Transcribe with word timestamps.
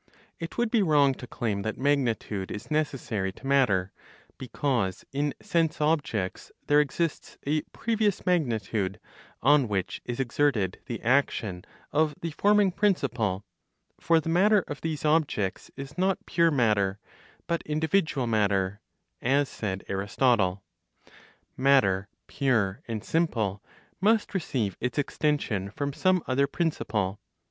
It 0.39 0.57
would 0.57 0.71
be 0.71 0.81
wrong 0.81 1.13
to 1.13 1.27
claim 1.27 1.61
that 1.61 1.77
magnitude 1.77 2.49
is 2.49 2.71
necessary 2.71 3.31
to 3.33 3.45
matter 3.45 3.91
because, 4.39 5.05
in 5.11 5.35
sense 5.43 5.79
objects, 5.79 6.51
there 6.65 6.81
exists 6.81 7.37
a 7.43 7.61
previous 7.71 8.25
magnitude, 8.25 8.99
on 9.43 9.67
which 9.67 10.01
is 10.03 10.19
exerted 10.19 10.79
the 10.87 11.03
action 11.03 11.65
of 11.91 12.15
the 12.19 12.31
forming 12.31 12.71
principle; 12.71 13.45
for 13.99 14.19
the 14.19 14.27
matter 14.27 14.61
of 14.67 14.81
these 14.81 15.05
objects 15.05 15.69
is 15.75 15.99
not 15.99 16.25
pure 16.25 16.49
matter, 16.49 16.97
but 17.45 17.61
individual 17.67 18.25
matter 18.25 18.81
(as 19.21 19.49
said 19.49 19.83
Aristotle). 19.87 20.63
Matter 21.55 22.07
pure 22.25 22.81
and 22.87 23.03
simple 23.03 23.61
must 23.99 24.33
receive 24.33 24.77
its 24.81 24.97
extension 24.97 25.69
from 25.69 25.93
some 25.93 26.23
other 26.25 26.47
principle. 26.47 27.19